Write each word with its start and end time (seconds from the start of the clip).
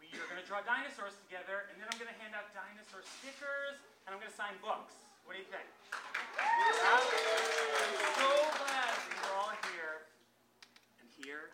we 0.00 0.06
are 0.20 0.26
going 0.28 0.40
to 0.40 0.46
draw 0.46 0.60
dinosaurs 0.62 1.16
together, 1.26 1.66
and 1.72 1.76
then 1.80 1.86
I'm 1.90 1.98
going 1.98 2.10
to 2.10 2.18
hand 2.20 2.36
out 2.36 2.48
dinosaur 2.52 3.02
stickers, 3.02 3.76
and 4.06 4.14
I'm 4.14 4.20
going 4.20 4.30
to 4.30 4.38
sign 4.38 4.54
books. 4.62 4.94
What 5.26 5.34
do 5.34 5.42
you 5.42 5.48
think? 5.50 5.66
I'm 6.38 7.02
so 8.14 8.30
glad 8.62 8.94
you're 9.10 9.34
all 9.36 9.52
here 9.74 10.06
and 11.02 11.08
here 11.18 11.50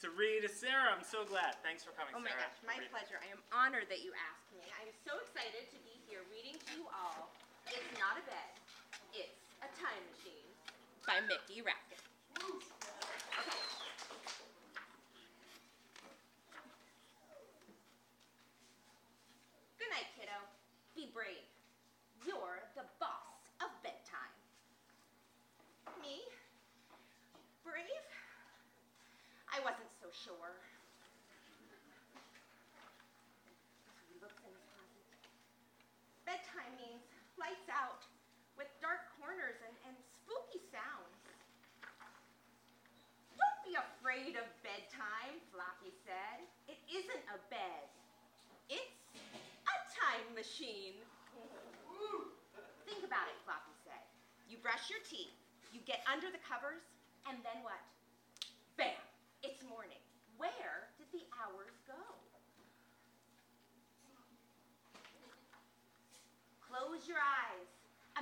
to 0.00 0.08
read. 0.16 0.48
to 0.48 0.50
Sarah, 0.50 0.88
I'm 0.96 1.04
so 1.04 1.28
glad. 1.28 1.60
Thanks 1.60 1.84
for 1.84 1.92
coming, 1.92 2.16
Oh 2.16 2.22
my 2.24 2.32
Sarah. 2.32 2.48
gosh, 2.48 2.56
my 2.64 2.78
pleasure. 2.88 3.20
I 3.20 3.28
am 3.28 3.42
honored 3.52 3.92
that 3.92 4.00
you 4.00 4.16
asked 4.16 4.48
me. 4.56 4.64
I'm 4.80 4.88
so 5.04 5.20
excited 5.20 5.68
to 5.68 5.78
be 5.84 6.00
here 6.08 6.24
reading 6.32 6.56
to 6.56 6.68
you 6.80 6.88
all. 6.88 7.28
It's 7.68 7.92
not 8.00 8.16
a 8.16 8.24
bed, 8.24 8.50
it's 9.12 9.36
a 9.60 9.68
time 9.76 10.00
machine 10.16 10.48
by 11.04 11.20
Mickey 11.28 11.60
Rapkin. 11.60 12.00
Okay. 12.40 13.60
Good 19.78 19.90
night, 19.90 20.08
kiddo. 20.16 20.36
Be 20.94 21.08
brave. 21.12 21.46
You're 22.26 22.60
the 22.76 22.84
boss 23.00 23.40
of 23.64 23.70
bedtime. 23.82 24.34
Me? 26.04 26.20
Brave? 27.64 28.04
I 29.50 29.58
wasn't 29.64 29.90
so 29.98 30.09
sure. 30.20 30.52
Bedtime 36.28 36.76
means 36.76 37.00
lights 37.40 37.64
out 37.72 38.04
with 38.60 38.68
dark 38.84 39.08
corners 39.16 39.56
and, 39.64 39.72
and 39.88 39.96
spooky 39.96 40.60
sounds. 40.68 41.16
Don't 43.32 43.60
be 43.64 43.74
afraid 43.80 44.36
of 44.36 44.44
bedtime, 44.60 45.40
Floppy 45.48 45.88
said. 46.04 46.44
It 46.68 46.76
isn't 46.92 47.24
a 47.32 47.40
bed. 47.48 47.88
It's 48.68 49.00
a 49.40 49.76
time 49.88 50.28
machine. 50.36 51.00
Think 52.84 53.08
about 53.08 53.24
it, 53.32 53.40
Floppy 53.48 53.72
said. 53.88 54.04
You 54.52 54.60
brush 54.60 54.92
your 54.92 55.00
teeth, 55.08 55.32
you 55.72 55.80
get 55.88 56.04
under 56.04 56.28
the 56.28 56.42
covers, 56.44 56.84
and 57.24 57.40
then 57.40 57.64
what? 57.64 57.80
Your 67.10 67.18
eyes. 67.18 67.66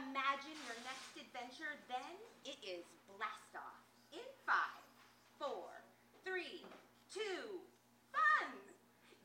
Imagine 0.01 0.57
your 0.65 0.81
next 0.89 1.13
adventure, 1.21 1.77
then 1.93 2.17
it 2.49 2.57
is 2.65 2.89
blast 3.13 3.53
off. 3.53 3.85
In 4.17 4.25
five, 4.49 4.81
four, 5.37 5.69
three, 6.25 6.65
two, 7.13 7.61
fun! 8.09 8.49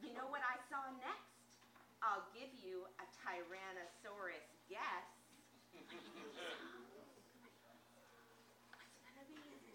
You 0.04 0.12
know 0.12 0.28
what 0.28 0.44
I 0.44 0.60
saw 0.68 0.84
next? 1.00 1.64
I'll 2.04 2.28
give 2.36 2.52
you 2.60 2.84
a 3.00 3.06
Tyrannosaurus 3.24 4.44
guess. 4.68 5.08
What's 5.72 5.96
it 5.96 6.04
gonna 9.40 9.64
be? 9.64 9.72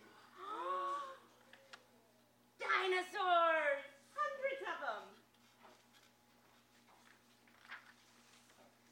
Dinosaurs! 2.60 3.88
Hundreds 4.12 4.62
of 4.68 4.78
them! 4.84 5.04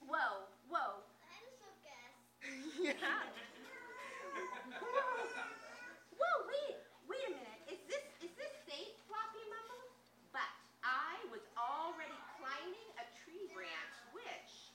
Whoa, 0.06 0.46
whoa. 0.70 1.02
Dinosaur 1.18 1.74
guess. 1.82 2.14
Yeah. 2.78 2.94
Whoa, 6.14 6.36
wait, 6.46 6.78
wait 7.10 7.26
a 7.26 7.32
minute. 7.34 7.62
Is 7.66 7.82
this 7.90 8.06
is 8.22 8.30
this 8.38 8.54
safe, 8.70 8.94
Floppy 9.10 9.42
Mumble? 9.50 9.90
But 10.30 10.46
I 10.86 11.18
was 11.34 11.42
already 11.58 12.14
climbing 12.38 12.88
a 13.02 13.04
tree 13.18 13.50
branch, 13.50 13.94
which 14.14 14.70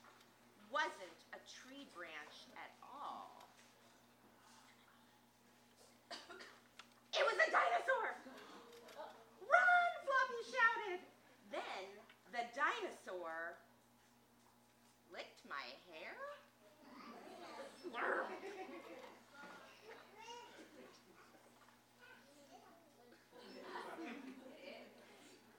wasn't 0.68 1.20
a 1.32 1.40
tree 1.48 1.88
branch 1.96 2.52
at 2.59 2.76
all. 2.84 3.48
It 6.12 7.24
was 7.24 7.38
a 7.40 7.50
dinosaur! 7.52 8.20
Run, 9.48 9.92
Floppy 10.03 10.42
shouted. 10.52 11.00
Then 11.56 11.84
the 12.36 12.44
dinosaur 12.52 13.56
licked 15.12 15.44
my 15.48 15.68
hair. 15.92 16.16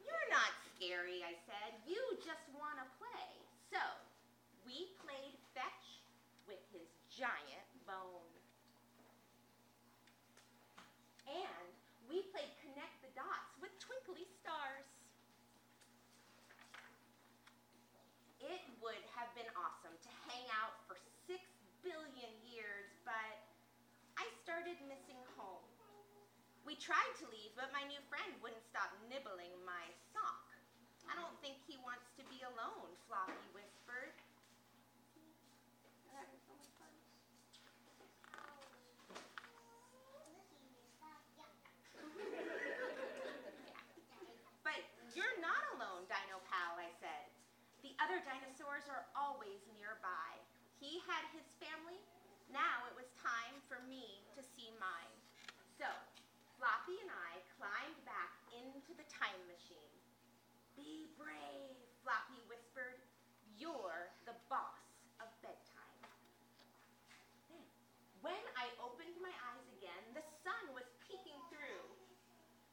You're 0.00 0.30
not 0.32 0.56
scary, 0.72 1.20
I 1.20 1.36
said. 1.44 1.76
You 1.84 2.00
just 2.24 2.48
want 2.56 2.80
to 2.80 2.88
play. 2.96 3.28
So, 3.68 3.82
we 4.64 4.88
played 5.04 5.36
fetch 5.52 6.00
with 6.48 6.64
his 6.72 6.88
giant 7.12 7.68
bone. 7.84 8.32
And 11.28 11.68
we 12.08 12.24
played 12.32 12.50
connect 12.64 12.96
the 13.04 13.12
dots 13.12 13.52
with 13.60 13.72
twinkly 13.78 14.24
stars. 14.40 14.88
It 18.42 18.60
would 18.82 18.98
have 19.14 19.30
been 19.38 19.46
awesome 19.54 19.94
to 19.94 20.10
hang 20.26 20.42
out 20.50 20.74
for 20.90 20.98
six 21.30 21.46
billion 21.86 22.32
years, 22.42 22.90
but 23.06 23.38
I 24.18 24.26
started 24.42 24.74
missing 24.90 25.22
home. 25.38 25.62
We 26.72 26.80
tried 26.80 27.12
to 27.20 27.28
leave, 27.28 27.52
but 27.52 27.68
my 27.68 27.84
new 27.84 28.00
friend 28.08 28.32
wouldn't 28.40 28.64
stop 28.64 28.88
nibbling 29.04 29.52
my 29.60 29.92
sock. 30.08 30.48
I 31.04 31.12
don't 31.12 31.36
think 31.44 31.60
he 31.68 31.76
wants 31.84 32.08
to 32.16 32.24
be 32.32 32.40
alone, 32.48 32.88
Floppy 33.04 33.36
whispered. 33.52 34.16
But 44.64 44.80
you're 45.12 45.36
not 45.44 45.60
alone, 45.76 46.08
Dino 46.08 46.40
Pal, 46.48 46.80
I 46.80 46.88
said. 47.04 47.28
The 47.84 47.92
other 48.00 48.24
dinosaurs 48.24 48.88
are 48.88 49.04
always 49.12 49.60
nearby. 49.76 50.40
He 50.80 51.04
had 51.04 51.28
his 51.36 51.44
family. 51.60 52.00
Now 52.48 52.88
it 52.88 52.96
was 52.96 53.12
time 53.20 53.60
for 53.68 53.76
me 53.92 54.24
to 54.32 54.40
see 54.56 54.72
mine. 54.80 55.12
So, 55.76 55.84
Floppy 56.62 56.94
and 57.02 57.10
I 57.10 57.42
climbed 57.58 57.98
back 58.06 58.38
into 58.54 58.94
the 58.94 59.02
time 59.10 59.34
machine. 59.50 59.98
Be 60.78 61.10
brave, 61.18 61.74
Floppy 62.06 62.38
whispered. 62.46 63.02
You're 63.58 64.14
the 64.30 64.38
boss 64.46 64.78
of 65.18 65.26
bedtime. 65.42 65.98
Then, 67.50 67.66
when 68.22 68.38
I 68.54 68.70
opened 68.78 69.18
my 69.18 69.34
eyes 69.50 69.66
again, 69.74 70.06
the 70.14 70.22
sun 70.46 70.70
was 70.70 70.86
peeking 71.02 71.42
through. 71.50 71.82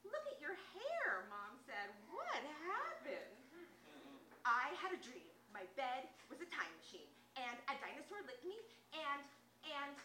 Look 0.06 0.22
at 0.22 0.38
your 0.38 0.54
hair, 0.70 1.26
Mom 1.26 1.58
said. 1.66 1.90
What 2.14 2.46
happened? 2.62 3.42
I 4.46 4.70
had 4.78 4.89
a 5.00 5.02
dream. 5.02 5.32
My 5.52 5.64
bed 5.76 6.04
was 6.28 6.38
a 6.44 6.48
time 6.52 6.68
machine, 6.76 7.08
and 7.36 7.56
a 7.72 7.74
dinosaur 7.80 8.20
licked 8.28 8.44
me, 8.44 8.56
and, 8.92 9.24
and. 9.64 9.96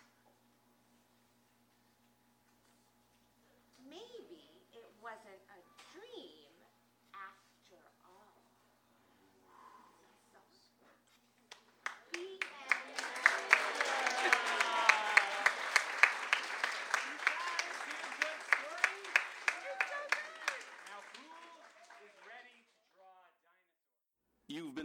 Maybe 3.84 4.42
it 4.72 4.88
wasn't 5.04 5.44
a 5.52 5.60
dream 5.92 6.56
after 7.12 7.80
all. 8.08 8.40
The 12.12 12.20
end. 12.20 12.40
Now, 20.88 21.00
who 21.14 21.28
is 22.08 22.16
ready 22.24 22.64
to 22.64 22.80
draw 22.96 23.20
dinosaurs? 23.44 23.92
You've 24.48 24.75
been 24.75 24.85